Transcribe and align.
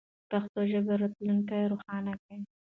د 0.03 0.07
پښتو 0.31 0.59
ژبې 0.71 0.93
راتلونکی 1.01 1.61
روښانه 1.71 2.13
دی. 2.23 2.37